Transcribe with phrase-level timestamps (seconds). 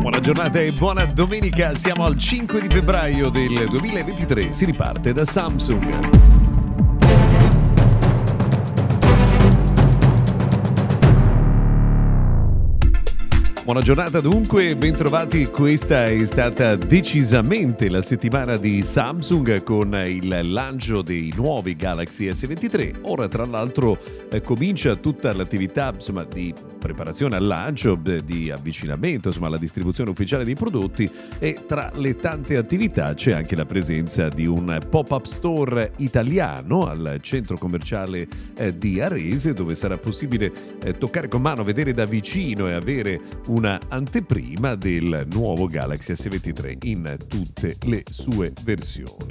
[0.00, 5.24] Buona giornata e buona domenica, siamo al 5 di febbraio del 2023, si riparte da
[5.24, 6.35] Samsung.
[13.66, 15.46] Buona giornata dunque, bentrovati.
[15.46, 23.00] Questa è stata decisamente la settimana di Samsung con il lancio dei nuovi Galaxy S23.
[23.06, 23.98] Ora tra l'altro
[24.30, 30.44] eh, comincia tutta l'attività insomma, di preparazione al lancio, di avvicinamento insomma, alla distribuzione ufficiale
[30.44, 31.10] dei prodotti
[31.40, 37.18] e tra le tante attività c'è anche la presenza di un pop-up store italiano al
[37.20, 40.52] centro commerciale eh, di Arese dove sarà possibile
[40.84, 46.12] eh, toccare con mano, vedere da vicino e avere un una anteprima del nuovo Galaxy
[46.12, 49.28] S23 in tutte le sue versioni.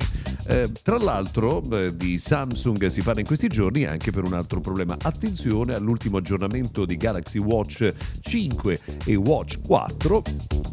[0.47, 4.59] Eh, tra l'altro eh, di Samsung si parla in questi giorni anche per un altro
[4.61, 4.97] problema.
[4.99, 10.23] Attenzione all'ultimo aggiornamento di Galaxy Watch 5 e Watch 4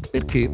[0.09, 0.49] perché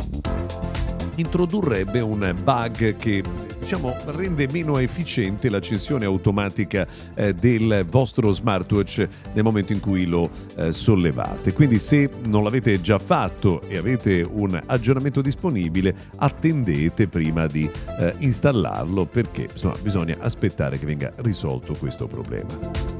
[1.16, 3.24] introdurrebbe un bug che
[3.70, 10.28] diciamo, rende meno efficiente l'accensione automatica eh, del vostro smartwatch nel momento in cui lo
[10.56, 11.54] eh, sollevate.
[11.54, 18.16] Quindi se non l'avete già fatto e avete un aggiornamento disponibile, attendete prima di eh,
[18.18, 22.99] installarlo perché insomma, bisogna aspettare che venga risolto questo problema.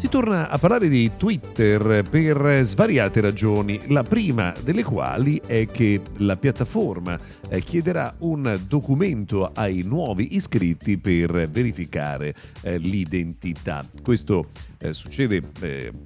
[0.00, 6.00] Si torna a parlare di Twitter per svariate ragioni, la prima delle quali è che
[6.16, 7.18] la piattaforma
[7.50, 13.86] eh, chiederà un documento ai nuovi iscritti per verificare eh, l'identità.
[14.02, 14.48] Questo
[14.78, 15.42] eh, succede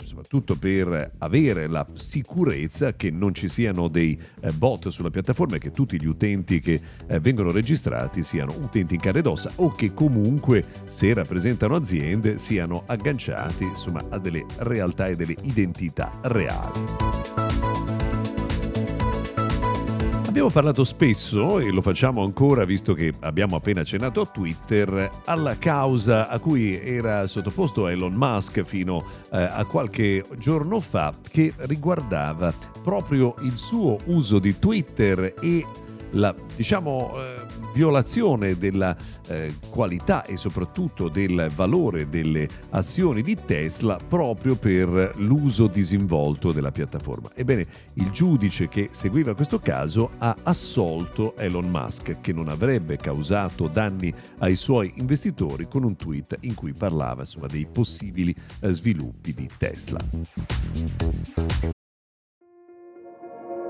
[0.02, 4.18] soprattutto per avere la sicurezza che non ci siano dei
[4.54, 6.80] bot sulla piattaforma e che tutti gli utenti che
[7.20, 12.82] vengono registrati siano utenti in carne ed ossa o che comunque se rappresentano aziende siano
[12.86, 17.52] agganciati insomma, a delle realtà e delle identità reali.
[20.34, 25.56] Abbiamo parlato spesso, e lo facciamo ancora visto che abbiamo appena accennato a Twitter, alla
[25.58, 32.52] causa a cui era sottoposto Elon Musk fino eh, a qualche giorno fa, che riguardava
[32.82, 35.64] proprio il suo uso di Twitter e
[36.10, 37.43] la diciamo, eh,
[37.74, 38.96] violazione della
[39.26, 46.70] eh, qualità e soprattutto del valore delle azioni di Tesla proprio per l'uso disinvolto della
[46.70, 47.30] piattaforma.
[47.34, 53.66] Ebbene, il giudice che seguiva questo caso ha assolto Elon Musk che non avrebbe causato
[53.66, 59.34] danni ai suoi investitori con un tweet in cui parlava insomma, dei possibili eh, sviluppi
[59.34, 59.98] di Tesla.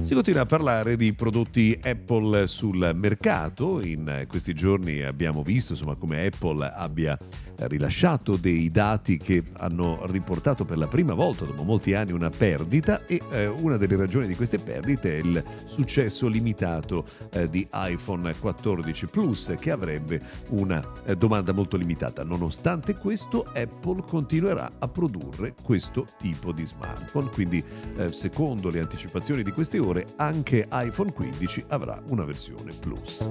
[0.00, 3.82] Si continua a parlare di prodotti Apple sul mercato.
[3.82, 7.18] In questi giorni abbiamo visto insomma, come Apple abbia
[7.66, 13.04] rilasciato dei dati che hanno riportato per la prima volta dopo molti anni una perdita
[13.04, 18.32] e eh, una delle ragioni di queste perdite è il successo limitato eh, di iPhone
[18.34, 22.22] 14 Plus che avrebbe una eh, domanda molto limitata.
[22.22, 27.62] Nonostante questo Apple continuerà a produrre questo tipo di smartphone, quindi
[27.96, 33.26] eh, secondo le anticipazioni di queste ore anche iPhone 15 avrà una versione Plus.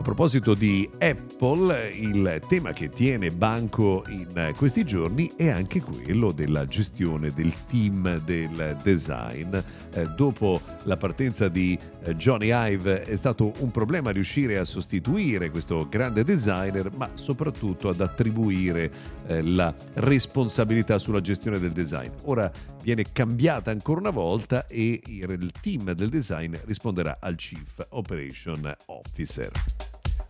[0.00, 6.32] A proposito di Apple, il tema che tiene banco in questi giorni è anche quello
[6.32, 9.54] della gestione del team del design.
[9.92, 15.50] Eh, dopo la partenza di eh, Johnny Ive è stato un problema riuscire a sostituire
[15.50, 18.90] questo grande designer, ma soprattutto ad attribuire
[19.26, 22.08] eh, la responsabilità sulla gestione del design.
[22.22, 22.50] Ora
[22.82, 29.50] viene cambiata ancora una volta e il team del design risponderà al Chief Operation Officer.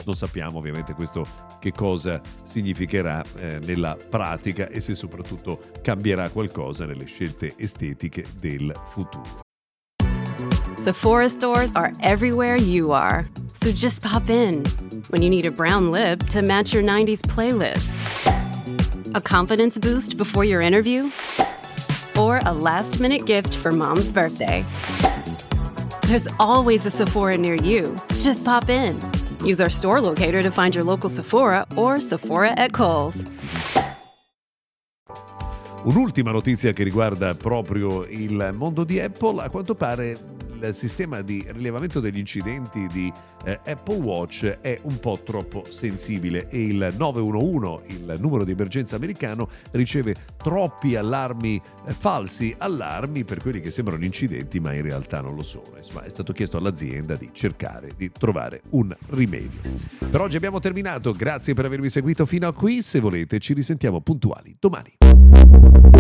[0.07, 1.27] Non sappiamo ovviamente questo
[1.61, 8.73] che cosa significherà eh, nella pratica e se soprattutto cambierà qualcosa nelle scelte estetiche del
[8.89, 9.49] futuro.
[10.77, 13.29] Sephora stores are everywhere you are.
[13.53, 14.65] So just pop in.
[15.11, 17.99] When you need a brown lip to match your 90s playlist,
[19.15, 21.11] a confidence boost before your interview,
[22.21, 24.65] or a last minute gift for mom's birthday.
[26.03, 27.97] There's always a Sephora near you.
[28.19, 28.99] Just pop in.
[29.45, 33.25] Use our store locator to find your local Sephora or Sephora at Kohl's.
[35.85, 40.15] Un'ultima notizia che riguarda proprio il mondo di Apple, a quanto pare
[40.69, 43.13] il sistema di rilevamento degli incidenti di
[43.45, 48.97] eh, Apple Watch è un po' troppo sensibile e il 911, il numero di emergenza
[48.97, 55.21] americano, riceve troppi allarmi eh, falsi, allarmi per quelli che sembrano incidenti ma in realtà
[55.21, 55.77] non lo sono.
[55.77, 59.61] Insomma, è stato chiesto all'azienda di cercare di trovare un rimedio.
[60.11, 64.01] Per oggi abbiamo terminato, grazie per avermi seguito fino a qui, se volete ci risentiamo
[64.01, 66.00] puntuali domani.